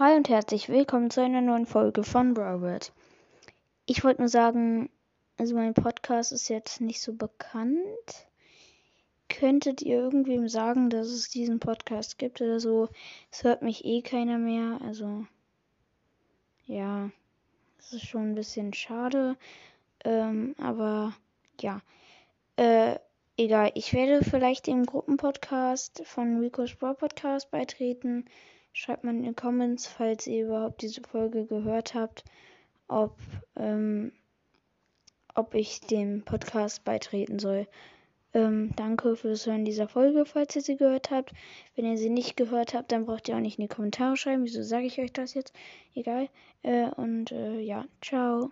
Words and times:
Hi 0.00 0.16
und 0.16 0.28
herzlich 0.28 0.68
willkommen 0.68 1.08
zu 1.08 1.22
einer 1.22 1.40
neuen 1.40 1.66
Folge 1.66 2.02
von 2.02 2.34
Broward. 2.34 2.92
Ich 3.86 4.02
wollte 4.02 4.22
nur 4.22 4.28
sagen, 4.28 4.90
also 5.36 5.54
mein 5.54 5.72
Podcast 5.72 6.32
ist 6.32 6.48
jetzt 6.48 6.80
nicht 6.80 7.00
so 7.00 7.12
bekannt. 7.12 8.26
Könntet 9.28 9.82
ihr 9.82 9.98
irgendwem 9.98 10.48
sagen, 10.48 10.90
dass 10.90 11.06
es 11.06 11.28
diesen 11.28 11.60
Podcast 11.60 12.18
gibt 12.18 12.40
oder 12.40 12.58
so? 12.58 12.88
Es 13.30 13.44
hört 13.44 13.62
mich 13.62 13.84
eh 13.84 14.02
keiner 14.02 14.36
mehr. 14.38 14.80
Also 14.84 15.26
ja, 16.66 17.10
es 17.78 17.92
ist 17.92 18.06
schon 18.06 18.32
ein 18.32 18.34
bisschen 18.34 18.74
schade. 18.74 19.36
Ähm, 20.04 20.56
aber 20.58 21.14
ja, 21.60 21.82
äh, 22.56 22.96
egal. 23.36 23.70
Ich 23.74 23.92
werde 23.92 24.24
vielleicht 24.24 24.66
dem 24.66 24.86
Gruppenpodcast 24.86 26.02
von 26.04 26.40
Rico's 26.40 26.74
Brawl 26.74 26.96
Podcast 26.96 27.52
beitreten. 27.52 28.24
Schreibt 28.76 29.04
mal 29.04 29.14
in 29.14 29.22
die 29.22 29.32
Comments, 29.32 29.86
falls 29.86 30.26
ihr 30.26 30.46
überhaupt 30.46 30.82
diese 30.82 31.00
Folge 31.00 31.46
gehört 31.46 31.94
habt, 31.94 32.24
ob, 32.88 33.16
ähm, 33.56 34.10
ob 35.36 35.54
ich 35.54 35.80
dem 35.80 36.24
Podcast 36.24 36.84
beitreten 36.84 37.38
soll. 37.38 37.68
Ähm, 38.34 38.72
danke 38.74 39.14
fürs 39.14 39.46
Hören 39.46 39.64
dieser 39.64 39.86
Folge, 39.86 40.26
falls 40.26 40.56
ihr 40.56 40.62
sie 40.62 40.76
gehört 40.76 41.12
habt. 41.12 41.32
Wenn 41.76 41.84
ihr 41.84 41.96
sie 41.96 42.10
nicht 42.10 42.36
gehört 42.36 42.74
habt, 42.74 42.90
dann 42.90 43.06
braucht 43.06 43.28
ihr 43.28 43.36
auch 43.36 43.40
nicht 43.40 43.60
in 43.60 43.68
die 43.68 43.74
Kommentare 43.74 44.16
schreiben. 44.16 44.42
Wieso 44.42 44.64
sage 44.64 44.86
ich 44.86 44.98
euch 44.98 45.12
das 45.12 45.34
jetzt? 45.34 45.54
Egal. 45.94 46.28
Äh, 46.64 46.88
und 46.96 47.30
äh, 47.30 47.60
ja, 47.60 47.84
ciao. 48.02 48.50